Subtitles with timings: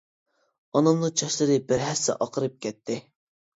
[0.79, 3.01] ئانامنىڭ چاچلىرى بىر ھەسسە ئاقىرىپ كەتتى.